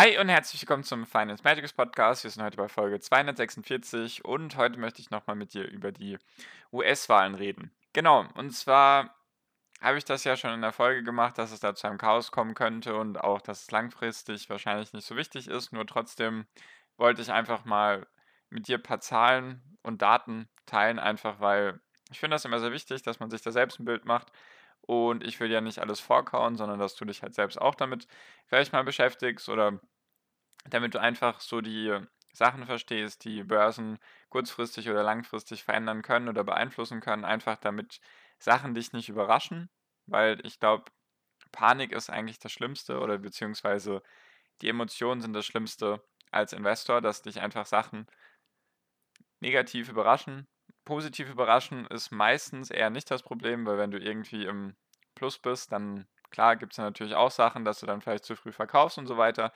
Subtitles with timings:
[0.00, 2.24] Hi und herzlich willkommen zum Finance Magics Podcast.
[2.24, 6.16] Wir sind heute bei Folge 246 und heute möchte ich nochmal mit dir über die
[6.72, 7.70] US-Wahlen reden.
[7.92, 9.14] Genau, und zwar
[9.82, 12.32] habe ich das ja schon in der Folge gemacht, dass es da zu einem Chaos
[12.32, 15.70] kommen könnte und auch, dass es langfristig wahrscheinlich nicht so wichtig ist.
[15.74, 16.46] Nur trotzdem
[16.96, 18.06] wollte ich einfach mal
[18.48, 21.78] mit dir ein paar Zahlen und Daten teilen, einfach weil
[22.10, 24.32] ich finde das immer sehr wichtig, dass man sich da selbst ein Bild macht
[24.90, 28.08] und ich will ja nicht alles vorkauen, sondern dass du dich halt selbst auch damit
[28.46, 29.78] vielleicht mal beschäftigst oder
[30.68, 31.96] damit du einfach so die
[32.32, 34.00] Sachen verstehst, die Börsen
[34.30, 38.00] kurzfristig oder langfristig verändern können oder beeinflussen können, einfach damit
[38.40, 39.70] Sachen dich nicht überraschen,
[40.06, 40.90] weil ich glaube,
[41.52, 44.02] Panik ist eigentlich das Schlimmste oder beziehungsweise
[44.60, 48.08] die Emotionen sind das Schlimmste als Investor, dass dich einfach Sachen
[49.38, 50.48] negativ überraschen
[50.90, 54.74] positiv überraschen ist meistens eher nicht das Problem, weil wenn du irgendwie im
[55.14, 58.50] Plus bist, dann klar gibt es natürlich auch Sachen, dass du dann vielleicht zu früh
[58.50, 59.52] verkaufst und so weiter.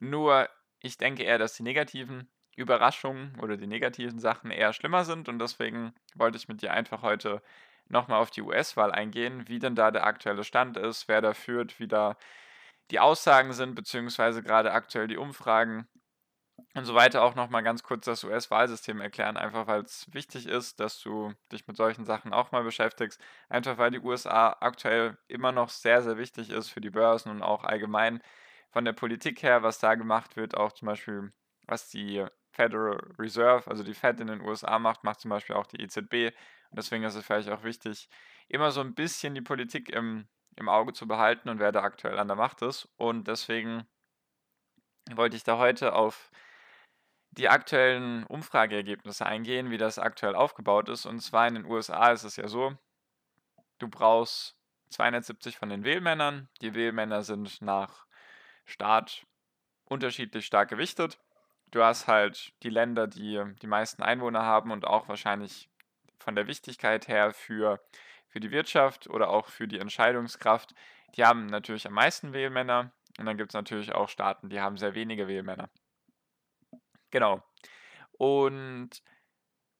[0.00, 0.48] Nur
[0.80, 5.38] ich denke eher, dass die negativen Überraschungen oder die negativen Sachen eher schlimmer sind und
[5.38, 7.42] deswegen wollte ich mit dir einfach heute
[7.88, 11.80] nochmal auf die US-Wahl eingehen, wie denn da der aktuelle Stand ist, wer da führt,
[11.80, 12.16] wie da
[12.90, 15.86] die Aussagen sind, beziehungsweise gerade aktuell die Umfragen
[16.74, 20.80] und so weiter auch nochmal ganz kurz das US-Wahlsystem erklären, einfach weil es wichtig ist,
[20.80, 23.20] dass du dich mit solchen Sachen auch mal beschäftigst.
[23.48, 27.42] Einfach weil die USA aktuell immer noch sehr, sehr wichtig ist für die Börsen und
[27.42, 28.22] auch allgemein
[28.70, 31.32] von der Politik her, was da gemacht wird, auch zum Beispiel
[31.66, 35.66] was die Federal Reserve, also die Fed in den USA macht, macht zum Beispiel auch
[35.66, 36.34] die EZB.
[36.70, 38.08] Und deswegen ist es vielleicht auch wichtig,
[38.48, 40.26] immer so ein bisschen die Politik im,
[40.56, 42.88] im Auge zu behalten und wer da aktuell an der Macht ist.
[42.96, 43.86] Und deswegen
[45.14, 46.30] wollte ich da heute auf
[47.32, 51.06] die aktuellen Umfrageergebnisse eingehen, wie das aktuell aufgebaut ist.
[51.06, 52.76] Und zwar in den USA ist es ja so,
[53.78, 54.56] du brauchst
[54.90, 56.48] 270 von den Wählmännern.
[56.60, 58.06] Die Wählmänner sind nach
[58.64, 59.26] Staat
[59.86, 61.18] unterschiedlich stark gewichtet.
[61.70, 65.70] Du hast halt die Länder, die die meisten Einwohner haben und auch wahrscheinlich
[66.18, 67.82] von der Wichtigkeit her für,
[68.28, 70.74] für die Wirtschaft oder auch für die Entscheidungskraft.
[71.16, 74.76] Die haben natürlich am meisten Wählmänner und dann gibt es natürlich auch Staaten, die haben
[74.76, 75.70] sehr wenige Wählmänner.
[77.12, 77.42] Genau.
[78.12, 78.90] Und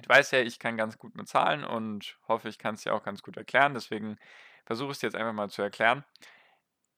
[0.00, 2.94] ich weiß ja, ich kann ganz gut mit Zahlen und hoffe, ich kann es dir
[2.94, 3.74] auch ganz gut erklären.
[3.74, 4.18] Deswegen
[4.66, 6.04] versuche ich es jetzt einfach mal zu erklären.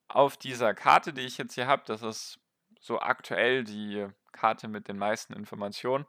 [0.09, 2.39] Auf dieser Karte, die ich jetzt hier habe, das ist
[2.81, 6.07] so aktuell die Karte mit den meisten Informationen,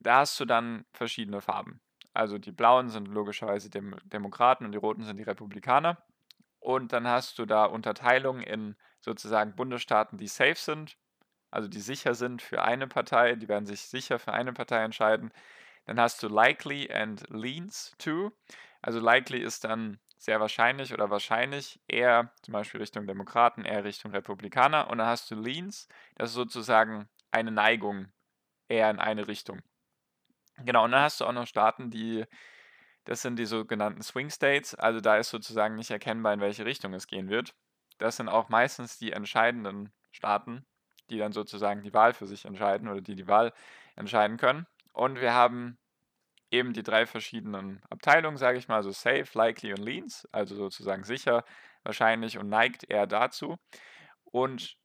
[0.00, 1.80] da hast du dann verschiedene Farben.
[2.14, 6.02] Also die blauen sind logischerweise die Demokraten und die roten sind die Republikaner.
[6.58, 10.96] Und dann hast du da Unterteilungen in sozusagen Bundesstaaten, die safe sind,
[11.50, 15.32] also die sicher sind für eine Partei, die werden sich sicher für eine Partei entscheiden.
[15.86, 18.32] Dann hast du likely and leans to.
[18.82, 24.12] Also likely ist dann sehr wahrscheinlich oder wahrscheinlich eher zum Beispiel Richtung Demokraten, eher Richtung
[24.12, 24.88] Republikaner.
[24.90, 28.12] Und dann hast du leans, das ist sozusagen eine Neigung
[28.68, 29.62] eher in eine Richtung.
[30.58, 32.24] Genau, und dann hast du auch noch Staaten, die,
[33.04, 36.94] das sind die sogenannten Swing States, also da ist sozusagen nicht erkennbar, in welche Richtung
[36.94, 37.54] es gehen wird.
[37.98, 40.66] Das sind auch meistens die entscheidenden Staaten,
[41.10, 43.52] die dann sozusagen die Wahl für sich entscheiden oder die die Wahl
[43.96, 44.66] entscheiden können.
[44.92, 45.78] Und wir haben
[46.50, 51.04] eben die drei verschiedenen Abteilungen, sage ich mal, also Safe, Likely und Leans, also sozusagen
[51.04, 51.44] sicher,
[51.82, 53.56] wahrscheinlich und neigt eher dazu.
[54.24, 54.76] Und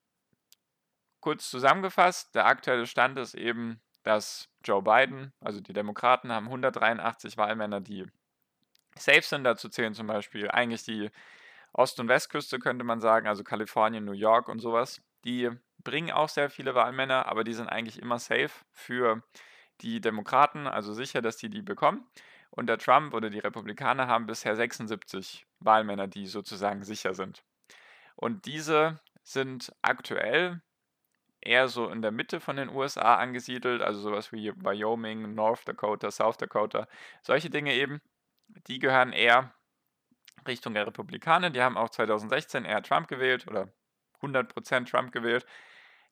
[1.20, 7.36] kurz zusammengefasst, der aktuelle Stand ist eben, dass Joe Biden, also die Demokraten, haben 183
[7.36, 8.06] Wahlmänner, die
[8.96, 9.44] safe sind.
[9.44, 11.10] Dazu zählen zum Beispiel eigentlich die
[11.74, 15.02] Ost- und Westküste, könnte man sagen, also Kalifornien, New York und sowas.
[15.26, 15.50] Die
[15.84, 19.22] bringen auch sehr viele Wahlmänner, aber die sind eigentlich immer safe für
[19.82, 22.08] die Demokraten, also sicher, dass die die bekommen.
[22.50, 27.44] Und der Trump oder die Republikaner haben bisher 76 Wahlmänner, die sozusagen sicher sind.
[28.16, 30.62] Und diese sind aktuell
[31.42, 36.10] eher so in der Mitte von den USA angesiedelt, also sowas wie Wyoming, North Dakota,
[36.12, 36.88] South Dakota,
[37.22, 38.02] solche Dinge eben,
[38.68, 39.54] die gehören eher
[40.48, 41.50] Richtung der Republikaner.
[41.50, 43.70] Die haben auch 2016 eher Trump gewählt oder
[44.22, 45.46] 100% Trump gewählt.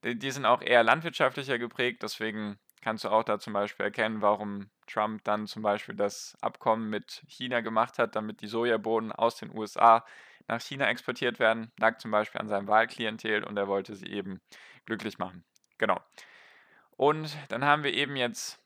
[0.03, 4.21] Die, die sind auch eher landwirtschaftlicher geprägt, deswegen kannst du auch da zum Beispiel erkennen,
[4.21, 9.37] warum Trump dann zum Beispiel das Abkommen mit China gemacht hat, damit die Sojabohnen aus
[9.37, 10.05] den USA
[10.47, 11.71] nach China exportiert werden.
[11.79, 14.39] Lag zum Beispiel an seinem Wahlklientel und er wollte sie eben
[14.85, 15.43] glücklich machen.
[15.79, 15.99] Genau.
[16.91, 18.63] Und dann haben wir eben jetzt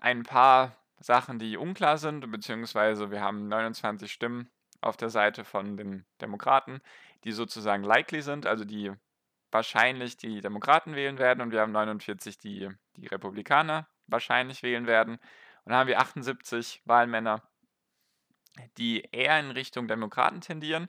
[0.00, 4.48] ein paar Sachen, die unklar sind, beziehungsweise wir haben 29 Stimmen
[4.80, 6.80] auf der Seite von den Demokraten,
[7.24, 8.92] die sozusagen likely sind, also die
[9.50, 15.14] wahrscheinlich die Demokraten wählen werden und wir haben 49, die die Republikaner wahrscheinlich wählen werden.
[15.14, 17.42] Und dann haben wir 78 Wahlmänner,
[18.76, 20.88] die eher in Richtung Demokraten tendieren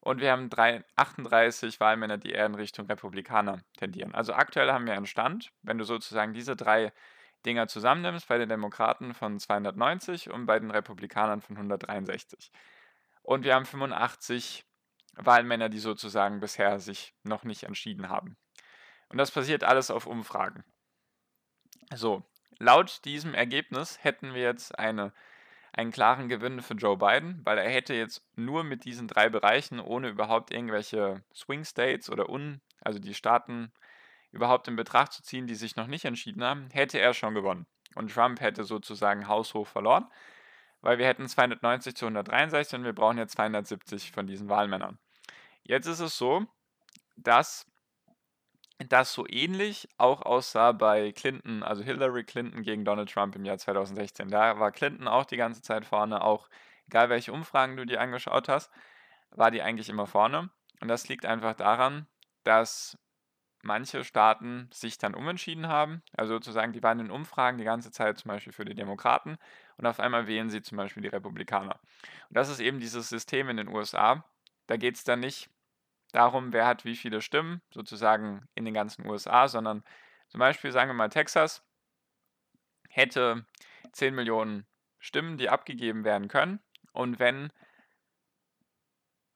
[0.00, 4.14] und wir haben drei, 38 Wahlmänner, die eher in Richtung Republikaner tendieren.
[4.14, 6.92] Also aktuell haben wir einen Stand, wenn du sozusagen diese drei
[7.44, 12.50] Dinger zusammennimmst, bei den Demokraten von 290 und bei den Republikanern von 163.
[13.22, 14.64] Und wir haben 85
[15.14, 18.36] Wahlmänner, die sozusagen bisher sich noch nicht entschieden haben.
[19.08, 20.64] Und das passiert alles auf Umfragen.
[21.94, 22.22] So,
[22.58, 25.12] laut diesem Ergebnis hätten wir jetzt eine,
[25.72, 29.80] einen klaren Gewinn für Joe Biden, weil er hätte jetzt nur mit diesen drei Bereichen,
[29.80, 33.72] ohne überhaupt irgendwelche Swing States oder un, also die Staaten
[34.30, 37.66] überhaupt in Betracht zu ziehen, die sich noch nicht entschieden haben, hätte er schon gewonnen.
[37.96, 40.06] Und Trump hätte sozusagen haushoch verloren,
[40.80, 44.98] weil wir hätten 290 zu 163 und wir brauchen jetzt 270 von diesen Wahlmännern.
[45.62, 46.46] Jetzt ist es so,
[47.16, 47.66] dass
[48.88, 53.58] das so ähnlich auch aussah bei Clinton, also Hillary Clinton gegen Donald Trump im Jahr
[53.58, 54.28] 2016.
[54.28, 56.48] Da war Clinton auch die ganze Zeit vorne, auch
[56.86, 58.70] egal welche Umfragen du dir angeschaut hast,
[59.30, 60.50] war die eigentlich immer vorne.
[60.80, 62.06] Und das liegt einfach daran,
[62.42, 62.96] dass
[63.62, 66.02] manche Staaten sich dann umentschieden haben.
[66.16, 69.38] Also sozusagen, die waren in Umfragen die ganze Zeit zum Beispiel für die Demokraten
[69.76, 71.80] und auf einmal wählen sie zum Beispiel die Republikaner.
[72.28, 74.24] Und das ist eben dieses System in den USA.
[74.66, 75.50] Da geht es dann nicht
[76.12, 79.84] darum, wer hat wie viele Stimmen, sozusagen in den ganzen USA, sondern
[80.28, 81.64] zum Beispiel sagen wir mal Texas
[82.88, 83.46] hätte
[83.92, 84.66] 10 Millionen
[84.98, 86.60] Stimmen, die abgegeben werden können.
[86.92, 87.52] Und wenn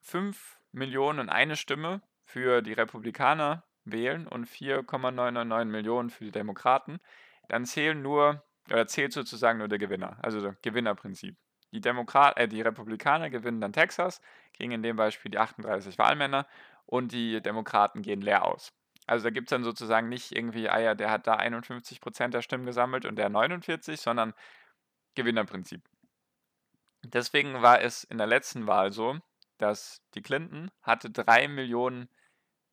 [0.01, 7.01] 5 Millionen eine Stimme für die Republikaner wählen und 4,999 Millionen für die Demokraten,
[7.49, 11.37] dann zählen nur, oder zählt sozusagen nur der Gewinner, also das Gewinnerprinzip.
[11.73, 14.21] Die, Demokrat, äh, die Republikaner gewinnen dann Texas,
[14.53, 16.47] kriegen in dem Beispiel die 38 Wahlmänner
[16.87, 18.73] und die Demokraten gehen leer aus.
[19.07, 22.33] Also da gibt es dann sozusagen nicht irgendwie, ah ja, der hat da 51 Prozent
[22.33, 24.35] der Stimmen gesammelt und der 49, sondern
[25.15, 25.83] Gewinnerprinzip.
[27.03, 29.19] Deswegen war es in der letzten Wahl so,
[29.59, 32.09] dass die Clinton hatte drei Millionen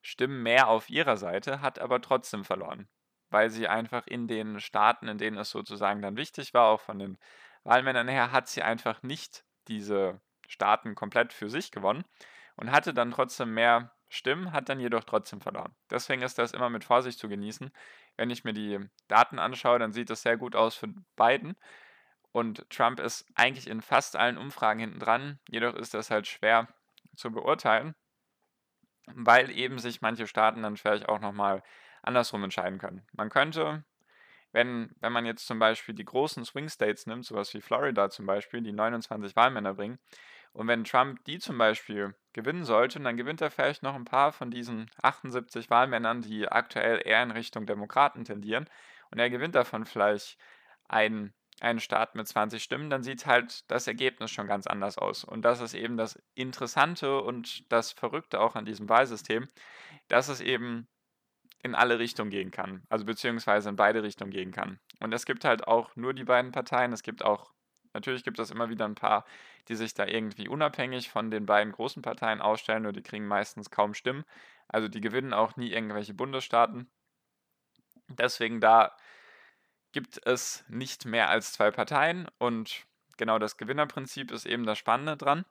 [0.01, 2.87] Stimmen mehr auf ihrer Seite, hat aber trotzdem verloren,
[3.29, 6.99] weil sie einfach in den Staaten, in denen es sozusagen dann wichtig war, auch von
[6.99, 7.17] den
[7.63, 12.03] Wahlmännern her, hat sie einfach nicht diese Staaten komplett für sich gewonnen
[12.55, 15.73] und hatte dann trotzdem mehr Stimmen, hat dann jedoch trotzdem verloren.
[15.89, 17.71] Deswegen ist das immer mit Vorsicht zu genießen.
[18.17, 21.55] Wenn ich mir die Daten anschaue, dann sieht das sehr gut aus für Biden.
[22.33, 25.39] Und Trump ist eigentlich in fast allen Umfragen hinten dran.
[25.47, 26.67] Jedoch ist das halt schwer
[27.15, 27.95] zu beurteilen
[29.07, 31.63] weil eben sich manche Staaten dann vielleicht auch nochmal
[32.03, 33.05] andersrum entscheiden können.
[33.13, 33.83] Man könnte,
[34.51, 38.25] wenn, wenn man jetzt zum Beispiel die großen Swing States nimmt, sowas wie Florida zum
[38.25, 39.99] Beispiel, die 29 Wahlmänner bringen,
[40.53, 44.33] und wenn Trump die zum Beispiel gewinnen sollte, dann gewinnt er vielleicht noch ein paar
[44.33, 48.69] von diesen 78 Wahlmännern, die aktuell eher in Richtung Demokraten tendieren,
[49.11, 50.37] und er gewinnt davon vielleicht
[50.87, 55.23] einen einen Staat mit 20 Stimmen, dann sieht halt das Ergebnis schon ganz anders aus.
[55.23, 59.47] Und das ist eben das Interessante und das Verrückte auch an diesem Wahlsystem,
[60.07, 60.87] dass es eben
[61.63, 64.79] in alle Richtungen gehen kann, also beziehungsweise in beide Richtungen gehen kann.
[64.99, 67.53] Und es gibt halt auch nur die beiden Parteien, es gibt auch,
[67.93, 69.25] natürlich gibt es immer wieder ein paar,
[69.67, 73.69] die sich da irgendwie unabhängig von den beiden großen Parteien ausstellen, nur die kriegen meistens
[73.69, 74.25] kaum Stimmen.
[74.67, 76.89] Also die gewinnen auch nie irgendwelche Bundesstaaten.
[78.07, 78.95] Deswegen da
[79.91, 82.85] gibt es nicht mehr als zwei Parteien und
[83.17, 85.45] genau das Gewinnerprinzip ist eben das Spannende dran.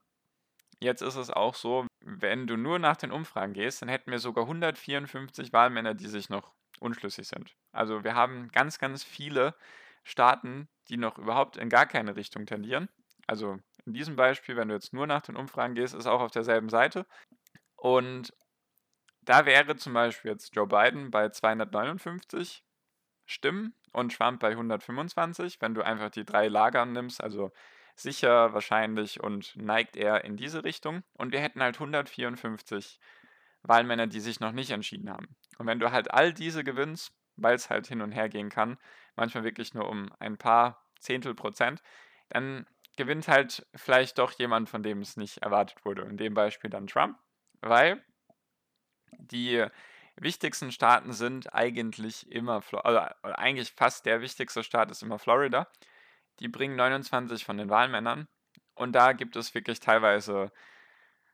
[0.81, 4.19] Jetzt ist es auch so, wenn du nur nach den Umfragen gehst, dann hätten wir
[4.19, 7.55] sogar 154 Wahlmänner, die sich noch unschlüssig sind.
[7.73, 9.55] Also wir haben ganz, ganz viele
[10.05, 12.89] Staaten, die noch überhaupt in gar keine Richtung tendieren.
[13.27, 16.31] Also in diesem Beispiel, wenn du jetzt nur nach den Umfragen gehst, ist auch auf
[16.31, 17.07] derselben Seite.
[17.77, 18.35] Und
[19.23, 22.65] da wäre zum Beispiel jetzt Joe Biden bei 259
[23.27, 25.61] Stimmen und Trump bei 125.
[25.61, 27.51] Wenn du einfach die drei Lager nimmst, also
[27.97, 31.03] sicher, wahrscheinlich und neigt er in diese Richtung.
[31.15, 32.99] Und wir hätten halt 154
[33.63, 35.37] Wahlmänner, die sich noch nicht entschieden haben.
[35.59, 38.79] Und wenn du halt all diese gewinnst, weil es halt hin und her gehen kann,
[39.17, 41.83] manchmal wirklich nur um ein paar Zehntel Prozent,
[42.29, 42.67] dann
[42.97, 46.03] gewinnt halt vielleicht doch jemand, von dem es nicht erwartet wurde.
[46.03, 47.19] In dem Beispiel dann Trump,
[47.61, 48.03] weil
[49.19, 49.67] die
[50.21, 55.67] wichtigsten Staaten sind eigentlich immer, also eigentlich fast der wichtigste Staat ist immer Florida.
[56.41, 58.29] Die bringen 29 von den Wahlmännern
[58.75, 60.53] und da gibt es wirklich teilweise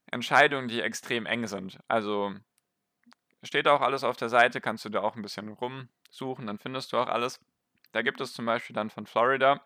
[0.07, 1.79] Entscheidungen, die extrem eng sind.
[1.89, 2.35] Also
[3.43, 6.93] steht auch alles auf der Seite, kannst du da auch ein bisschen rumsuchen, dann findest
[6.93, 7.41] du auch alles.
[7.93, 9.63] Da gibt es zum Beispiel dann von Florida,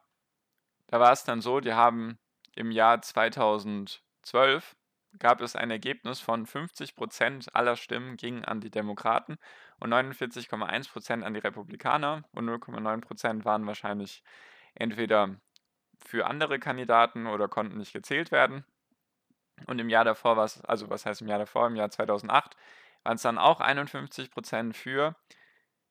[0.86, 2.18] da war es dann so, die haben
[2.54, 4.76] im Jahr 2012
[5.18, 9.38] gab es ein Ergebnis von 50% aller Stimmen gingen an die Demokraten
[9.78, 14.22] und 49,1% an die Republikaner und 0,9% waren wahrscheinlich
[14.74, 15.36] entweder
[15.98, 18.64] für andere Kandidaten oder konnten nicht gezählt werden.
[19.66, 22.56] Und im Jahr davor war es, also was heißt im Jahr davor, im Jahr 2008,
[23.02, 25.16] waren es dann auch 51% für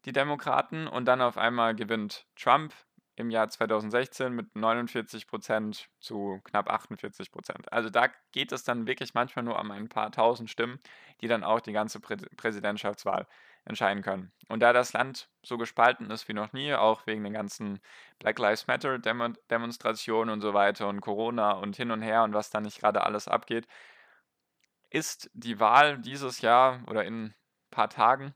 [0.06, 2.74] die Demokraten und dann auf einmal gewinnt Trump
[3.20, 7.72] im Jahr 2016 mit 49 Prozent zu knapp 48 Prozent.
[7.72, 10.80] Also da geht es dann wirklich manchmal nur um ein paar tausend Stimmen,
[11.20, 13.28] die dann auch die ganze Prä Präsidentschaftswahl
[13.66, 14.32] entscheiden können.
[14.48, 17.82] Und da das Land so gespalten ist wie noch nie, auch wegen den ganzen
[18.20, 22.50] Black Lives Matter Demonstrationen und so weiter und Corona und hin und her und was
[22.50, 23.68] da nicht gerade alles abgeht,
[24.90, 27.36] ist die Wahl dieses Jahr oder in ein
[27.70, 28.34] paar Tagen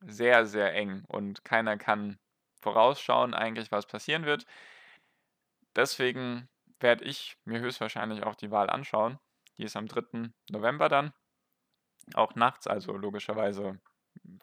[0.00, 2.18] sehr, sehr eng und keiner kann
[2.64, 4.46] vorausschauen eigentlich, was passieren wird.
[5.76, 6.48] Deswegen
[6.80, 9.18] werde ich mir höchstwahrscheinlich auch die Wahl anschauen.
[9.58, 10.30] Die ist am 3.
[10.50, 11.12] November dann.
[12.14, 13.80] Auch nachts, also logischerweise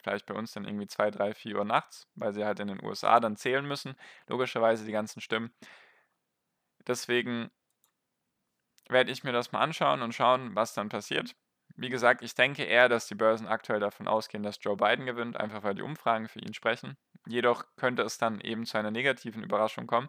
[0.02, 2.84] vielleicht bei uns dann irgendwie 2, 3, 4 Uhr nachts, weil sie halt in den
[2.84, 3.96] USA dann zählen müssen.
[4.28, 5.52] Logischerweise die ganzen Stimmen.
[6.86, 7.50] Deswegen
[8.88, 11.34] werde ich mir das mal anschauen und schauen, was dann passiert.
[11.74, 15.36] Wie gesagt, ich denke eher, dass die Börsen aktuell davon ausgehen, dass Joe Biden gewinnt,
[15.38, 16.96] einfach weil die Umfragen für ihn sprechen.
[17.26, 20.08] Jedoch könnte es dann eben zu einer negativen Überraschung kommen.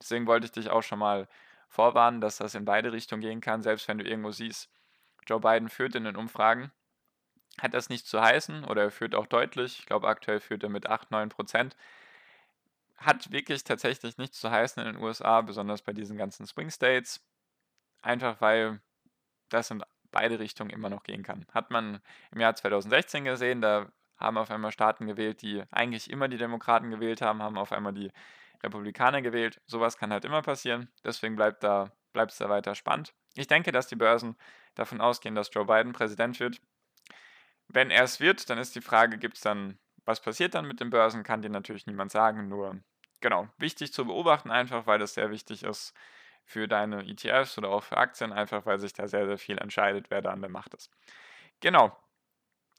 [0.00, 1.28] Deswegen wollte ich dich auch schon mal
[1.68, 3.62] vorwarnen, dass das in beide Richtungen gehen kann.
[3.62, 4.70] Selbst wenn du irgendwo siehst,
[5.26, 6.70] Joe Biden führt in den Umfragen,
[7.60, 9.80] hat das nicht zu heißen oder er führt auch deutlich.
[9.80, 11.76] Ich glaube, aktuell führt er mit 8, 9 Prozent.
[12.96, 17.22] Hat wirklich tatsächlich nichts zu heißen in den USA, besonders bei diesen ganzen Swing States.
[18.02, 18.80] Einfach weil
[19.48, 21.46] das in beide Richtungen immer noch gehen kann.
[21.52, 26.28] Hat man im Jahr 2016 gesehen, da haben auf einmal Staaten gewählt, die eigentlich immer
[26.28, 28.10] die Demokraten gewählt haben, haben auf einmal die
[28.62, 29.60] Republikaner gewählt.
[29.66, 30.88] Sowas kann halt immer passieren.
[31.04, 33.12] Deswegen bleibt da bleibt es da weiter spannend.
[33.34, 34.36] Ich denke, dass die Börsen
[34.74, 36.62] davon ausgehen, dass Joe Biden Präsident wird.
[37.68, 40.80] Wenn er es wird, dann ist die Frage, gibt es dann, was passiert dann mit
[40.80, 42.48] den Börsen, kann dir natürlich niemand sagen.
[42.48, 42.80] Nur,
[43.20, 45.92] genau, wichtig zu beobachten einfach, weil das sehr wichtig ist
[46.46, 50.06] für deine ETFs oder auch für Aktien, einfach weil sich da sehr, sehr viel entscheidet,
[50.08, 50.90] wer da an der Macht ist.
[51.60, 51.94] Genau,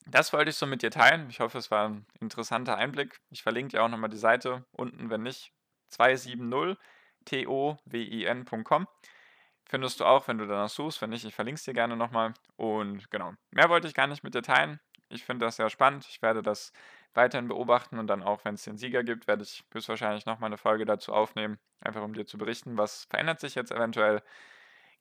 [0.05, 1.29] das wollte ich so mit dir teilen.
[1.29, 3.19] Ich hoffe, es war ein interessanter Einblick.
[3.29, 5.51] Ich verlinke dir auch nochmal die Seite unten, wenn nicht,
[5.91, 8.87] 270tovin.com.
[9.69, 11.01] Findest du auch, wenn du danach suchst.
[11.01, 12.33] Wenn nicht, ich verlinke es dir gerne nochmal.
[12.55, 14.79] Und genau, mehr wollte ich gar nicht mit dir teilen.
[15.09, 16.05] Ich finde das sehr spannend.
[16.09, 16.71] Ich werde das
[17.13, 20.57] weiterhin beobachten und dann auch, wenn es den Sieger gibt, werde ich höchstwahrscheinlich nochmal eine
[20.57, 24.21] Folge dazu aufnehmen, einfach um dir zu berichten, was verändert sich jetzt eventuell.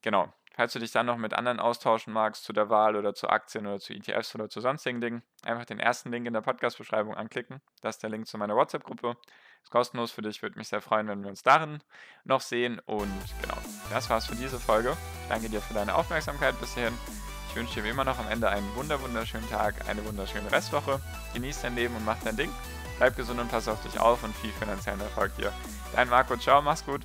[0.03, 3.29] Genau, Falls du dich dann noch mit anderen austauschen magst zu der Wahl oder zu
[3.29, 7.15] Aktien oder zu ETFs oder zu sonstigen Dingen, einfach den ersten Link in der Podcast-Beschreibung
[7.15, 7.61] anklicken.
[7.83, 9.19] Das ist der Link zu meiner WhatsApp-Gruppe.
[9.62, 10.41] Ist kostenlos für dich.
[10.41, 11.81] Würde mich sehr freuen, wenn wir uns darin
[12.25, 12.81] noch sehen.
[12.87, 13.12] Und
[13.43, 13.59] genau,
[13.91, 14.97] das war's für diese Folge.
[15.25, 16.97] Ich danke dir für deine Aufmerksamkeit bis hierhin.
[17.50, 21.03] Ich wünsche dir wie immer noch am Ende einen wunder wunderschönen Tag, eine wunderschöne Restwoche.
[21.35, 22.50] Genieß dein Leben und mach dein Ding.
[22.97, 25.53] Bleib gesund und pass auf dich auf und viel finanziellen Erfolg dir.
[25.95, 27.03] Dein Marco, ciao, mach's gut.